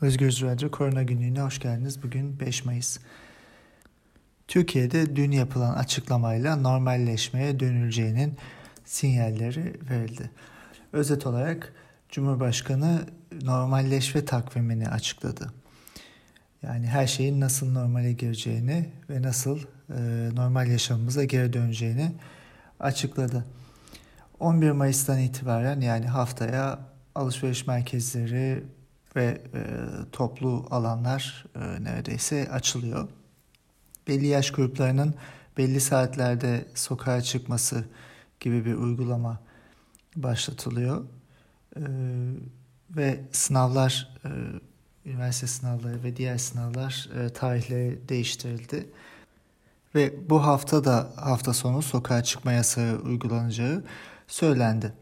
[0.00, 2.02] Özgür Radyo Korona Günlüğü'ne hoş geldiniz.
[2.02, 2.98] Bugün 5 Mayıs.
[4.48, 8.36] Türkiye'de dün yapılan açıklamayla normalleşmeye dönüleceğinin
[8.84, 10.30] sinyalleri verildi.
[10.92, 11.72] Özet olarak
[12.08, 13.00] Cumhurbaşkanı
[13.42, 15.52] normalleşme takvimini açıkladı.
[16.62, 22.12] Yani her şeyin nasıl normale gireceğini ve nasıl e, normal yaşamımıza geri döneceğini
[22.80, 23.44] açıkladı.
[24.40, 26.78] 11 Mayıs'tan itibaren yani haftaya
[27.14, 28.64] alışveriş merkezleri
[29.16, 29.24] ve
[29.54, 29.62] e,
[30.12, 33.08] toplu alanlar e, neredeyse açılıyor.
[34.08, 35.14] Belli yaş gruplarının
[35.58, 37.84] belli saatlerde sokağa çıkması
[38.40, 39.40] gibi bir uygulama
[40.16, 41.04] başlatılıyor.
[41.76, 41.82] E,
[42.90, 44.30] ve sınavlar, e,
[45.10, 48.86] üniversite sınavları ve diğer sınavlar e, tarihleri değiştirildi.
[49.94, 53.84] Ve bu hafta da hafta sonu sokağa çıkma yasağı uygulanacağı
[54.26, 54.92] söylendi.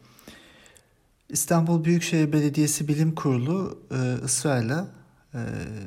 [1.35, 4.89] İstanbul Büyükşehir Belediyesi Bilim Kurulu e, ısrarla
[5.35, 5.39] e,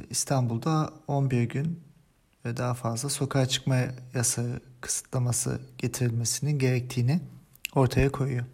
[0.10, 1.80] İstanbul'da 11 gün
[2.46, 3.78] ve daha fazla sokağa çıkma
[4.14, 7.20] yasağı kısıtlaması getirilmesinin gerektiğini
[7.76, 8.46] ortaya koyuyor.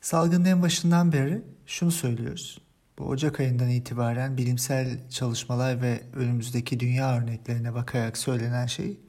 [0.00, 2.60] Salgının en başından beri şunu söylüyoruz.
[2.98, 9.00] Bu Ocak ayından itibaren bilimsel çalışmalar ve önümüzdeki dünya örneklerine bakarak söylenen şey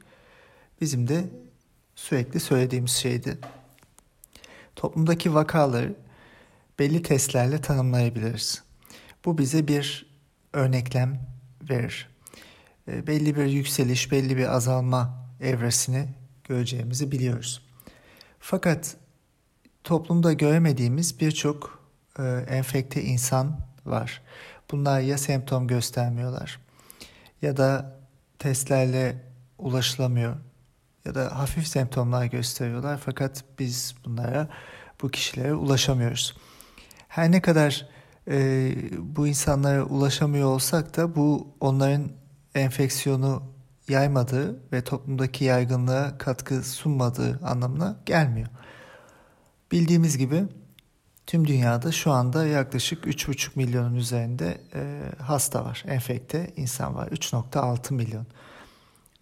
[0.80, 1.24] bizim de
[1.94, 3.38] sürekli söylediğimiz şeydi.
[4.76, 5.94] Toplumdaki vakaları
[6.80, 8.62] belli testlerle tanımlayabiliriz.
[9.24, 10.06] Bu bize bir
[10.52, 11.20] örneklem
[11.70, 12.08] verir.
[12.88, 16.08] E, belli bir yükseliş, belli bir azalma evresini
[16.44, 17.66] göreceğimizi biliyoruz.
[18.38, 18.96] Fakat
[19.84, 21.84] toplumda göremediğimiz birçok
[22.18, 24.22] e, enfekte insan var.
[24.70, 26.60] Bunlar ya semptom göstermiyorlar
[27.42, 28.00] ya da
[28.38, 29.22] testlerle
[29.58, 30.36] ulaşılamıyor
[31.04, 34.48] ya da hafif semptomlar gösteriyorlar fakat biz bunlara
[35.02, 36.34] bu kişilere ulaşamıyoruz.
[37.10, 37.86] Her ne kadar
[38.28, 42.08] e, bu insanlara ulaşamıyor olsak da bu onların
[42.54, 43.42] enfeksiyonu
[43.88, 48.48] yaymadığı ve toplumdaki yaygınlığa katkı sunmadığı anlamına gelmiyor.
[49.72, 50.44] Bildiğimiz gibi
[51.26, 57.08] tüm dünyada şu anda yaklaşık 3,5 milyonun üzerinde e, hasta var, enfekte insan var.
[57.08, 58.26] 3,6 milyon.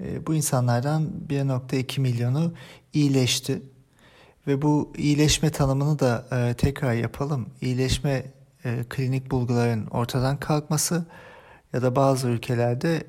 [0.00, 2.52] E, bu insanlardan 1,2 milyonu
[2.92, 3.62] iyileşti
[4.48, 7.48] ve bu iyileşme tanımını da e, tekrar yapalım.
[7.60, 8.24] İyileşme
[8.64, 11.04] e, klinik bulguların ortadan kalkması
[11.72, 13.04] ya da bazı ülkelerde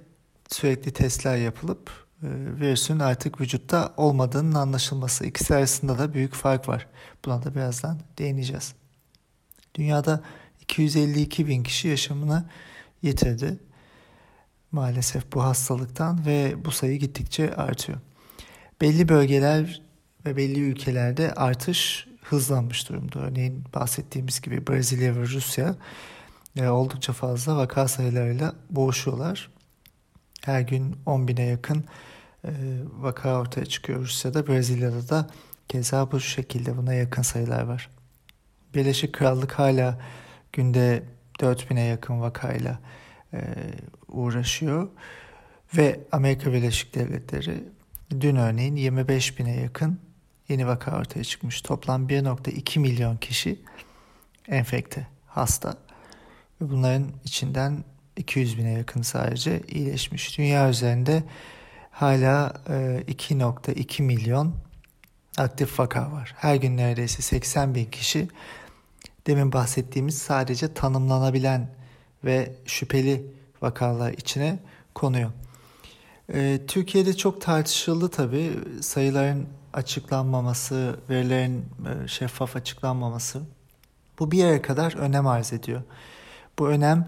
[0.50, 1.90] sürekli testler yapılıp
[2.24, 2.28] e,
[2.60, 5.26] virüsün artık vücutta olmadığının anlaşılması.
[5.26, 6.88] İkisi arasında da büyük fark var.
[7.26, 8.74] Buna da birazdan değineceğiz.
[9.76, 10.24] Dünyada
[10.62, 12.50] 252 bin kişi yaşamını
[13.02, 13.60] yitirdi
[14.72, 17.98] maalesef bu hastalıktan ve bu sayı gittikçe artıyor.
[18.82, 19.89] Belli bölgeler
[20.26, 23.20] ve belli ülkelerde artış hızlanmış durumda.
[23.20, 25.76] Örneğin bahsettiğimiz gibi Brezilya ve Rusya
[26.58, 29.52] e, oldukça fazla vaka sayılarıyla boğuşuyorlar.
[30.42, 31.84] Her gün 10 bine yakın
[32.46, 32.52] e,
[33.00, 34.48] vaka ortaya çıkıyor Rusya'da.
[34.48, 35.28] Brezilya'da da
[35.68, 37.90] keza bu şekilde buna yakın sayılar var.
[38.76, 40.00] Birleşik Krallık hala
[40.54, 41.04] günde
[41.42, 42.80] 4 bine yakın vakayla
[43.34, 43.40] e,
[44.08, 44.88] uğraşıyor.
[45.78, 47.64] Ve Amerika Birleşik Devletleri
[48.22, 50.00] dün örneğin 25 bine yakın
[50.50, 51.62] yeni vaka ortaya çıkmış.
[51.62, 53.60] Toplam 1.2 milyon kişi
[54.48, 55.78] enfekte, hasta.
[56.62, 57.84] Ve bunların içinden
[58.18, 60.38] 200 bine yakın sadece iyileşmiş.
[60.38, 61.24] Dünya üzerinde
[61.92, 64.56] hala 2.2 e, milyon
[65.38, 66.36] aktif vaka var.
[66.38, 68.28] Her gün neredeyse 80 bin kişi
[69.28, 71.70] demin bahsettiğimiz sadece tanımlanabilen
[72.24, 73.26] ve şüpheli
[73.62, 74.60] vakalar içine
[74.96, 75.32] konuyor.
[76.34, 81.66] Ee, Türkiye'de çok tartışıldı tabii sayıların açıklanmaması, verilerin
[82.04, 83.42] e, şeffaf açıklanmaması.
[84.20, 85.82] Bu bir yere kadar önem arz ediyor.
[86.60, 87.08] Bu önem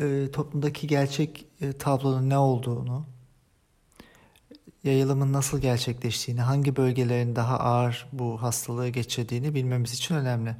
[0.00, 3.06] e, toplumdaki gerçek e, tablonun ne olduğunu,
[4.84, 10.56] yayılımın nasıl gerçekleştiğini, hangi bölgelerin daha ağır bu hastalığı geçirdiğini bilmemiz için önemli.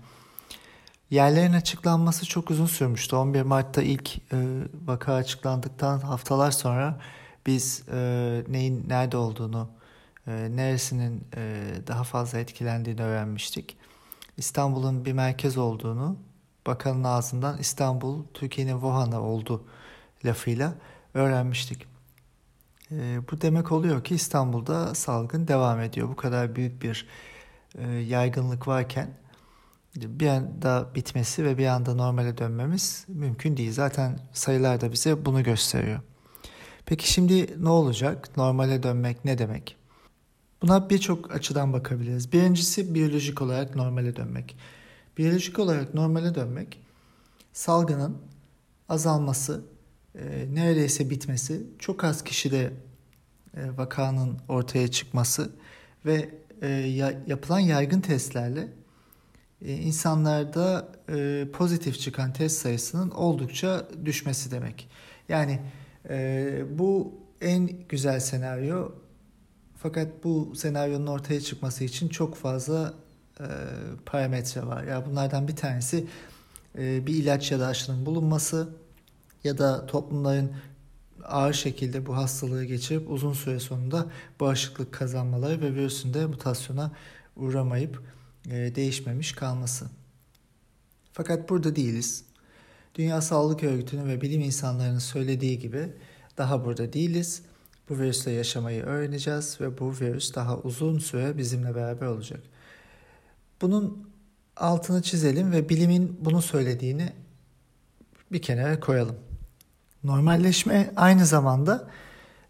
[1.10, 3.16] Yerlerin açıklanması çok uzun sürmüştü.
[3.16, 4.36] 11 Mart'ta ilk e,
[4.86, 7.00] vaka açıklandıktan haftalar sonra
[7.46, 7.82] biz
[8.48, 9.68] neyin nerede olduğunu,
[10.26, 13.76] e, neresinin e, daha fazla etkilendiğini öğrenmiştik.
[14.36, 16.16] İstanbul'un bir merkez olduğunu
[16.66, 19.64] bakanın ağzından İstanbul Türkiye'nin Wuhan'ı oldu
[20.24, 20.74] lafıyla
[21.14, 21.86] öğrenmiştik.
[22.92, 26.08] E, bu demek oluyor ki İstanbul'da salgın devam ediyor.
[26.08, 27.08] Bu kadar büyük bir
[27.78, 29.10] e, yaygınlık varken
[29.96, 33.72] bir anda bitmesi ve bir anda normale dönmemiz mümkün değil.
[33.72, 36.00] Zaten sayılar da bize bunu gösteriyor.
[36.86, 38.36] Peki şimdi ne olacak?
[38.36, 39.76] Normale dönmek ne demek?
[40.62, 42.32] Buna birçok açıdan bakabiliriz.
[42.32, 44.56] Birincisi biyolojik olarak normale dönmek.
[45.18, 46.82] Biyolojik olarak normale dönmek
[47.52, 48.18] salgının
[48.88, 49.64] azalması
[50.14, 52.72] e, neredeyse bitmesi, çok az kişide
[53.56, 55.50] e, vakanın ortaya çıkması
[56.06, 56.30] ve
[56.62, 58.68] e, ya, yapılan yaygın testlerle
[59.64, 64.88] e, insanlarda e, pozitif çıkan test sayısının oldukça düşmesi demek.
[65.28, 65.60] Yani
[66.08, 68.92] e, bu en güzel senaryo
[69.86, 72.94] fakat bu senaryonun ortaya çıkması için çok fazla
[73.40, 73.46] e,
[74.06, 74.82] parametre var.
[74.82, 76.06] Ya yani bunlardan bir tanesi
[76.78, 78.68] e, bir ilaç ya da aşının bulunması
[79.44, 80.52] ya da toplumların
[81.24, 84.06] ağır şekilde bu hastalığı geçirip uzun süre sonunda
[84.40, 86.92] bağışıklık kazanmaları ve virüsün de mutasyona
[87.36, 88.02] uğramayıp
[88.50, 89.86] e, değişmemiş kalması.
[91.12, 92.24] Fakat burada değiliz.
[92.94, 95.88] Dünya Sağlık Örgütü'nün ve bilim insanlarının söylediği gibi
[96.36, 97.42] daha burada değiliz.
[97.88, 102.40] Bu virüsle yaşamayı öğreneceğiz ve bu virüs daha uzun süre bizimle beraber olacak.
[103.62, 104.10] Bunun
[104.56, 107.12] altını çizelim ve bilimin bunu söylediğini
[108.32, 109.16] bir kenara koyalım.
[110.04, 111.88] Normalleşme aynı zamanda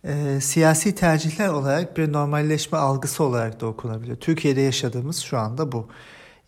[0.04, 4.16] e, siyasi tercihler olarak bir normalleşme algısı olarak da okunabiliyor.
[4.16, 5.88] Türkiye'de yaşadığımız şu anda bu.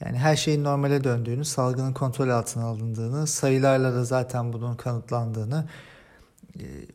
[0.00, 5.68] Yani her şeyin normale döndüğünü, salgının kontrol altına alındığını, sayılarla da zaten bunun kanıtlandığını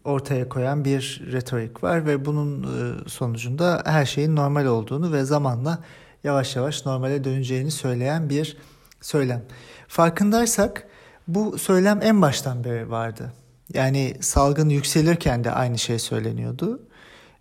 [0.03, 5.79] ortaya koyan bir retorik var ve bunun e, sonucunda her şeyin normal olduğunu ve zamanla
[6.23, 8.57] yavaş yavaş normale döneceğini söyleyen bir
[9.01, 9.43] söylem.
[9.87, 10.87] Farkındaysak
[11.27, 13.33] bu söylem en baştan beri vardı.
[13.73, 16.81] Yani salgın yükselirken de aynı şey söyleniyordu.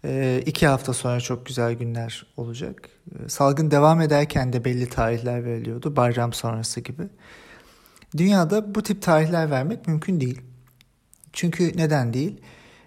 [0.04, 2.88] E, iki hafta sonra çok güzel günler olacak.
[3.10, 5.96] E, salgın devam ederken de belli tarihler veriliyordu.
[5.96, 7.02] Bayram sonrası gibi.
[8.16, 10.51] Dünyada bu tip tarihler vermek mümkün değil.
[11.32, 12.40] Çünkü neden değil?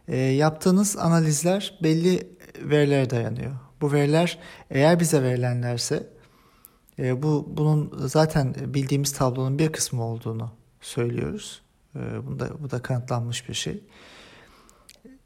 [0.08, 2.28] E, yaptığınız analizler belli
[2.62, 3.52] verilere dayanıyor.
[3.82, 4.40] Bu veriler
[4.70, 6.10] eğer bize verilenlerse
[7.00, 10.52] e, bu bunun zaten bildiğimiz tablonun bir kısmı olduğunu
[10.82, 11.62] söylüyoruz.
[11.96, 13.84] E, bu da bu da kanıtlanmış bir şey.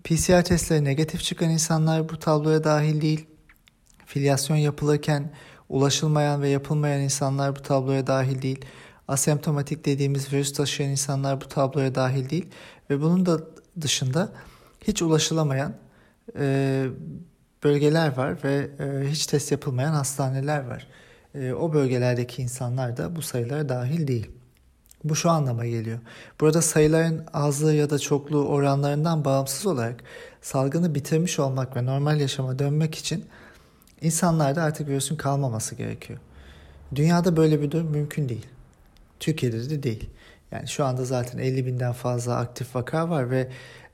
[0.03, 3.25] PCR testleri negatif çıkan insanlar bu tabloya dahil değil.
[4.05, 5.31] Filyasyon yapılırken
[5.69, 8.65] ulaşılmayan ve yapılmayan insanlar bu tabloya dahil değil.
[9.07, 12.45] Asemptomatik dediğimiz virüs taşıyan insanlar bu tabloya dahil değil.
[12.89, 13.39] Ve bunun da
[13.81, 14.29] dışında
[14.81, 15.73] hiç ulaşılamayan
[16.39, 16.85] e,
[17.63, 20.87] bölgeler var ve e, hiç test yapılmayan hastaneler var.
[21.35, 24.31] E, o bölgelerdeki insanlar da bu sayılara dahil değil.
[25.03, 25.99] Bu şu anlama geliyor.
[26.41, 30.03] Burada sayıların azlığı ya da çokluğu oranlarından bağımsız olarak
[30.41, 33.25] salgını bitirmiş olmak ve normal yaşama dönmek için
[34.01, 36.19] insanlarda artık virüsün kalmaması gerekiyor.
[36.95, 38.47] Dünyada böyle bir durum mümkün değil.
[39.19, 40.09] Türkiye'de de değil.
[40.51, 43.47] Yani şu anda zaten 50 binden fazla aktif vaka var ve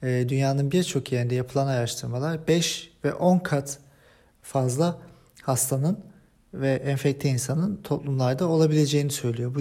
[0.04, 3.80] e, dünyanın birçok yerinde yapılan araştırmalar 5 ve 10 kat
[4.42, 4.98] fazla
[5.42, 6.00] hastanın
[6.54, 9.56] ve enfekte insanın toplumlarda olabileceğini söylüyor.
[9.56, 9.60] Bu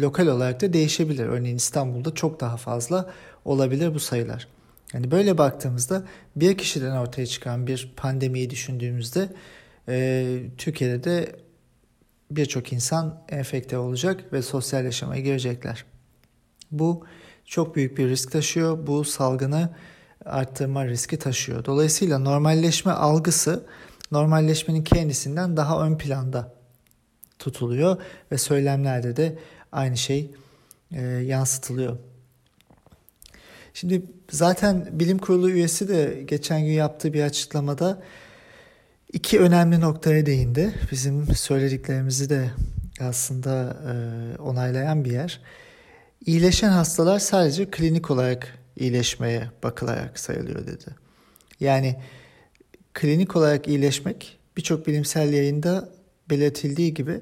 [0.00, 1.26] lokal olarak da değişebilir.
[1.26, 3.10] Örneğin İstanbul'da çok daha fazla
[3.44, 4.48] olabilir bu sayılar.
[4.92, 6.02] Yani böyle baktığımızda
[6.36, 9.28] bir kişiden ortaya çıkan bir pandemiyi düşündüğümüzde
[9.88, 11.36] e, Türkiye'de de
[12.30, 15.84] birçok insan enfekte olacak ve sosyal yaşamaya girecekler.
[16.70, 17.06] Bu
[17.44, 18.86] çok büyük bir risk taşıyor.
[18.86, 19.70] Bu salgını
[20.24, 21.64] arttırma riski taşıyor.
[21.64, 23.66] Dolayısıyla normalleşme algısı
[24.12, 26.54] normalleşmenin kendisinden daha ön planda
[27.38, 27.96] tutuluyor
[28.32, 29.38] ve söylemlerde de
[29.72, 30.30] aynı şey
[30.92, 31.96] e, yansıtılıyor.
[33.74, 38.02] Şimdi zaten bilim kurulu üyesi de geçen gün yaptığı bir açıklamada
[39.12, 40.74] iki önemli noktaya değindi.
[40.90, 42.50] Bizim söylediklerimizi de
[43.00, 43.94] aslında e,
[44.38, 45.40] onaylayan bir yer.
[46.26, 50.84] İyileşen hastalar sadece klinik olarak iyileşmeye bakılarak sayılıyor dedi.
[51.60, 51.96] Yani
[52.94, 55.88] klinik olarak iyileşmek birçok bilimsel yayında
[56.30, 57.20] belirtildiği gibi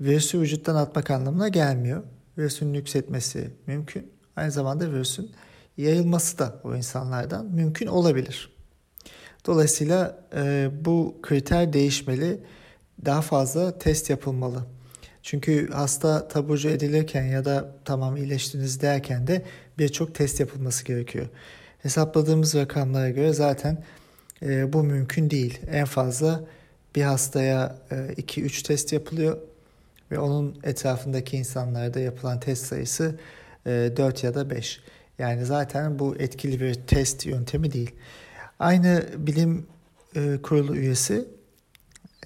[0.00, 2.02] virüsü vücuttan atmak anlamına gelmiyor.
[2.38, 4.12] Virüsün yükseltmesi mümkün.
[4.36, 5.30] Aynı zamanda virüsün
[5.76, 8.52] yayılması da o insanlardan mümkün olabilir.
[9.46, 12.40] Dolayısıyla e, bu kriter değişmeli,
[13.04, 14.66] daha fazla test yapılmalı.
[15.22, 19.42] Çünkü hasta taburcu edilirken ya da tamam iyileştiniz derken de
[19.78, 21.26] birçok test yapılması gerekiyor.
[21.78, 23.84] Hesapladığımız rakamlara göre zaten
[24.42, 25.60] e, bu mümkün değil.
[25.70, 26.44] En fazla
[26.96, 29.38] bir hastaya 2-3 e, test yapılıyor
[30.10, 33.18] ve onun etrafındaki insanlarda yapılan test sayısı
[33.66, 34.80] e, 4 ya da 5.
[35.18, 37.90] Yani zaten bu etkili bir test yöntemi değil.
[38.58, 39.66] Aynı bilim
[40.16, 41.28] e, kurulu üyesi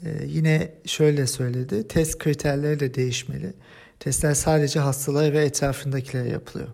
[0.04, 1.88] e, yine şöyle söyledi.
[1.88, 3.52] Test kriterleri de değişmeli.
[4.00, 6.68] Testler sadece hastalara ve etrafındakilere yapılıyor.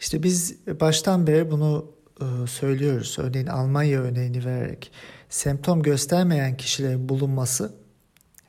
[0.00, 3.16] İşte biz baştan beri bunu e, söylüyoruz.
[3.18, 4.92] Örneğin Almanya örneğini vererek
[5.28, 7.74] semptom göstermeyen kişilerin bulunması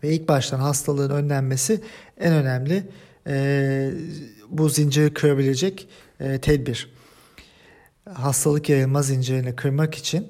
[0.04, 1.82] ve ilk baştan hastalığın önlenmesi
[2.18, 2.84] en önemli
[3.28, 3.92] e,
[4.50, 5.88] bu zinciri kırabilecek
[6.20, 6.92] e, tedbir.
[8.14, 10.28] hastalık yayılma zincirini kırmak için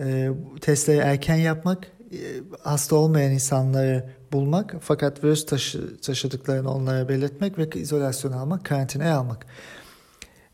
[0.00, 1.86] e, testleri erken yapmak,
[2.62, 9.46] hasta olmayan insanları bulmak fakat virüs taşı, taşıdıklarını onlara belirtmek ve izolasyon almak, karantinaya almak.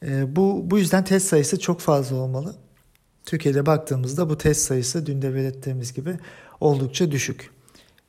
[0.02, 2.54] E, bu, bu yüzden test sayısı çok fazla olmalı.
[3.24, 6.18] Türkiye'de baktığımızda bu test sayısı dün de belirttiğimiz gibi
[6.60, 7.50] oldukça düşük.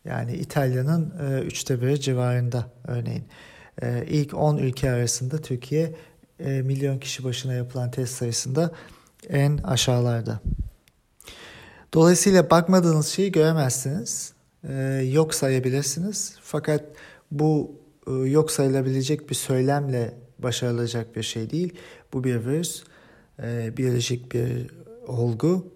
[0.06, 3.24] Yani İtalya'nın e, üçte biri civarında örneğin.
[3.82, 5.96] E, ilk 10 ülke arasında Türkiye
[6.40, 8.72] e, milyon kişi başına yapılan test sayısında
[9.30, 10.40] en aşağılarda.
[11.98, 14.34] Dolayısıyla bakmadığınız şeyi göremezsiniz.
[14.70, 14.74] E,
[15.14, 16.36] yok sayabilirsiniz.
[16.42, 16.84] Fakat
[17.32, 17.72] bu
[18.08, 21.74] e, yok sayılabilecek bir söylemle başarılacak bir şey değil.
[22.14, 22.84] Bu bir virüs,
[23.44, 24.68] e, biyolojik bir
[25.08, 25.68] olgu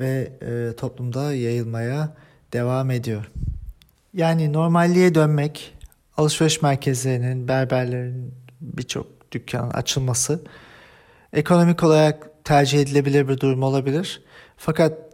[0.00, 2.16] ve e, toplumda yayılmaya
[2.52, 3.30] devam ediyor.
[4.14, 5.74] Yani normalliğe dönmek,
[6.16, 10.40] alışveriş merkezlerinin, berberlerin birçok dükkanın açılması
[11.32, 14.22] ekonomik olarak tercih edilebilir bir durum olabilir.
[14.56, 15.07] Fakat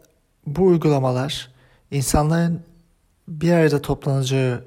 [0.46, 1.50] bu uygulamalar
[1.90, 2.62] insanların
[3.28, 4.64] bir arada toplanacağı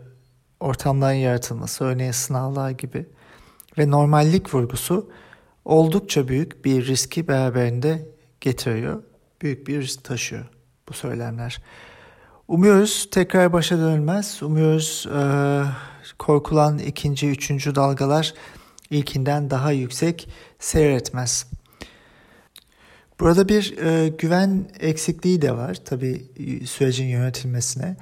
[0.60, 3.06] ortamların yaratılması, örneğin sınavlar gibi
[3.78, 5.10] ve normallik vurgusu
[5.66, 8.10] oldukça büyük bir riski beraberinde
[8.42, 9.04] getiriyor.
[9.42, 10.46] Büyük bir risk taşıyor
[10.90, 11.62] bu söylemler.
[12.48, 14.44] Umuyoruz tekrar başa dönülmez.
[14.44, 15.22] Umuyoruz e,
[16.20, 18.34] korkulan ikinci, üçüncü dalgalar
[18.90, 20.30] ilkinden daha yüksek
[20.60, 21.48] seyretmez.
[23.20, 26.26] Burada bir e, güven eksikliği de var tabii
[26.66, 27.96] sürecin yönetilmesine.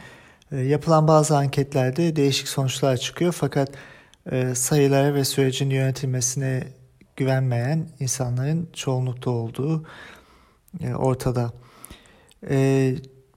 [0.51, 3.72] E, yapılan bazı anketlerde değişik sonuçlar çıkıyor fakat
[4.31, 6.67] e, sayılara ve sürecin yönetilmesine
[7.15, 9.86] güvenmeyen insanların çoğunlukta olduğu
[10.81, 11.53] e, ortada.
[12.50, 12.95] E,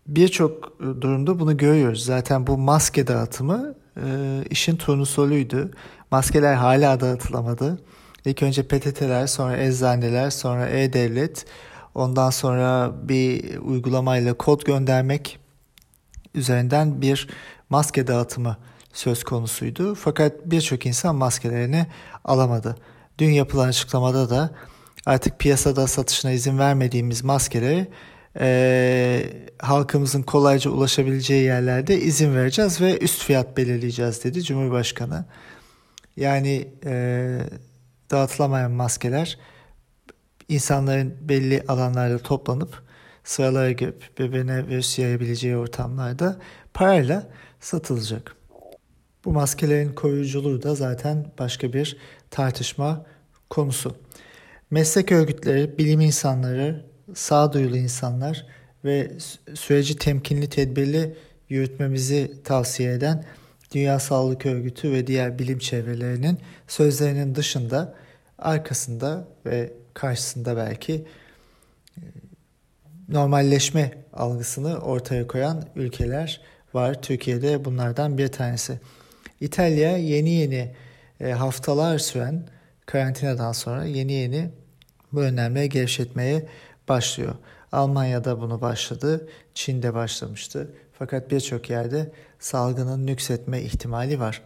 [0.09, 2.05] Birçok durumda bunu görüyoruz.
[2.05, 4.05] Zaten bu maske dağıtımı e,
[4.51, 5.71] işin turnusoluydu.
[6.11, 7.79] Maskeler hala dağıtılamadı.
[8.25, 11.47] İlk önce PTT'ler, sonra eczaneler, sonra e-devlet,
[11.95, 15.39] ondan sonra bir uygulamayla kod göndermek
[16.35, 17.29] üzerinden bir
[17.71, 18.57] maske dağıtımı
[18.93, 19.95] söz konusuydu.
[19.95, 21.87] Fakat birçok insan maskelerini
[22.25, 22.77] alamadı.
[23.19, 24.51] Dün yapılan açıklamada da
[25.07, 27.89] artık piyasada satışına izin vermediğimiz maskeleri
[28.41, 29.25] e,
[29.59, 35.25] halkımızın kolayca ulaşabileceği yerlerde izin vereceğiz ve üst fiyat belirleyeceğiz dedi Cumhurbaşkanı.
[36.17, 37.39] Yani e,
[38.11, 39.39] dağıtılamayan maskeler
[40.49, 42.83] insanların belli alanlarda toplanıp
[43.25, 46.39] sıralara girip birbirine virüs yayabileceği ortamlarda
[46.75, 48.37] parayla satılacak.
[49.25, 51.97] Bu maskelerin koruyuculuğu da zaten başka bir
[52.31, 53.07] tartışma
[53.51, 53.97] konusu.
[54.71, 58.47] Meslek örgütleri, bilim insanları, sağduyulu insanlar
[58.85, 59.13] ve
[59.55, 61.17] süreci temkinli tedbirli
[61.49, 63.25] yürütmemizi tavsiye eden
[63.73, 66.39] Dünya Sağlık Örgütü ve diğer bilim çevrelerinin
[66.69, 67.95] sözlerinin dışında
[68.39, 71.07] arkasında ve karşısında belki
[71.97, 72.03] e,
[73.09, 76.41] normalleşme algısını ortaya koyan ülkeler
[76.75, 77.03] var.
[77.03, 78.81] Türkiye'de bunlardan bir tanesi.
[79.41, 80.75] İtalya yeni yeni
[81.21, 82.49] e, haftalar süren
[82.87, 84.51] karantinadan sonra yeni yeni
[85.13, 86.47] bu önlemleri gevşetmeye
[86.89, 87.35] başlıyor.
[87.73, 90.75] Almanya'da bunu başladı, Çin'de başlamıştı.
[90.99, 94.43] Fakat birçok yerde salgının nüksetme ihtimali var.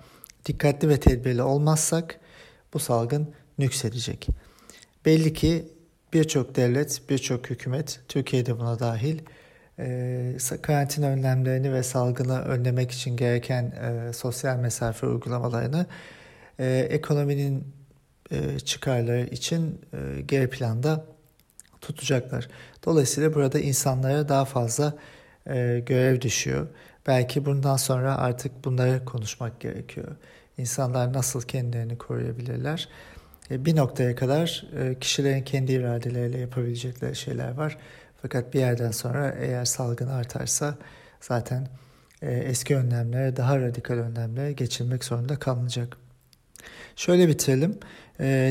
[0.47, 2.21] Dikkatli ve tedbirli olmazsak
[2.75, 4.28] bu salgın nüksedecek.
[5.04, 5.68] Belli ki
[6.12, 9.18] birçok devlet, birçok hükümet, Türkiye'de buna dahil,
[9.78, 15.87] e, karantina önlemlerini ve salgını önlemek için gereken e, sosyal mesafe uygulamalarını
[16.59, 17.82] e, ekonominin
[18.64, 19.80] çıkarları için
[20.26, 21.04] geri planda
[21.80, 22.49] tutacaklar.
[22.85, 24.94] Dolayısıyla burada insanlara daha fazla
[25.87, 26.66] görev düşüyor.
[27.06, 30.09] Belki bundan sonra artık bunları konuşmak gerekiyor.
[30.59, 32.88] İnsanlar nasıl kendilerini koruyabilirler?
[33.50, 37.78] E, bir noktaya kadar e, kişilerin kendi iradeleriyle yapabilecekleri şeyler var.
[38.22, 40.75] Fakat bir yerden sonra eğer salgın artarsa
[41.20, 41.68] zaten
[42.22, 45.96] e, eski önlemlere, daha radikal önlemlere geçilmek zorunda kalınacak.
[46.96, 47.78] Şöyle bitirelim.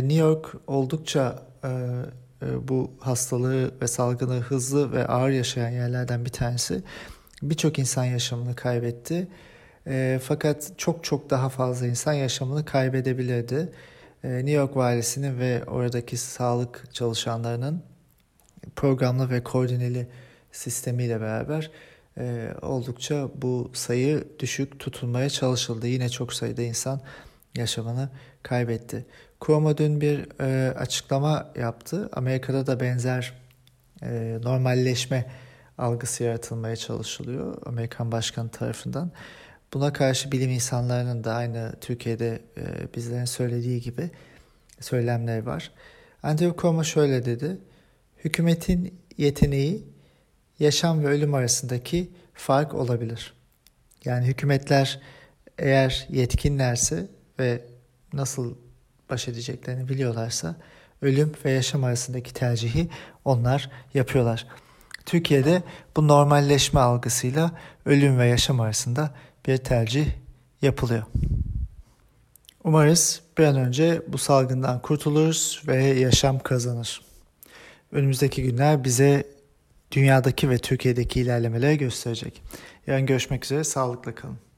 [0.08, 1.44] New York oldukça
[2.42, 6.84] bu hastalığı ve salgını hızlı ve ağır yaşayan yerlerden bir tanesi.
[7.42, 9.28] Birçok insan yaşamını kaybetti.
[10.22, 13.70] Fakat çok çok daha fazla insan yaşamını kaybedebilirdi.
[14.24, 17.84] E, New York valisinin ve oradaki sağlık çalışanlarının
[18.76, 20.08] programlı ve koordineli
[20.52, 21.72] sistemiyle beraber
[22.18, 25.88] e, oldukça bu sayı düşük tutulmaya çalışıldı.
[25.88, 27.02] Yine çok sayıda insan
[27.56, 28.10] yaşamını
[28.44, 29.06] kaybetti.
[29.42, 32.10] Cuomo dün bir e, açıklama yaptı.
[32.14, 33.34] Amerika'da da benzer
[34.04, 35.26] e, normalleşme
[35.78, 39.12] algısı yaratılmaya çalışılıyor Amerikan başkanı tarafından.
[39.74, 44.10] Buna karşı bilim insanlarının da aynı Türkiye'de e, bizlerin söylediği gibi
[44.80, 45.72] söylemleri var.
[46.24, 47.58] Andrew Cuomo şöyle dedi.
[48.24, 49.84] Hükümetin yeteneği
[50.60, 53.34] yaşam ve ölüm arasındaki fark olabilir.
[54.06, 55.00] Yani hükümetler
[55.58, 57.08] eğer yetkinlerse
[57.40, 57.62] ve
[58.14, 58.56] nasıl
[59.10, 60.56] baş edeceklerini biliyorlarsa
[61.02, 62.90] ölüm ve yaşam arasındaki tercihi
[63.26, 64.48] onlar yapıyorlar.
[65.06, 65.64] Türkiye'de
[65.96, 67.52] bu normalleşme algısıyla
[67.86, 69.12] ölüm ve yaşam arasında
[69.48, 70.08] bir tercih
[70.62, 71.04] yapılıyor.
[72.64, 77.02] Umarız bir an önce bu salgından kurtuluruz ve yaşam kazanır.
[77.92, 79.24] Önümüzdeki günler bize
[79.92, 82.44] dünyadaki ve Türkiye'deki ilerlemeleri gösterecek.
[82.88, 84.51] Yarın görüşmek üzere, sağlıkla kalın.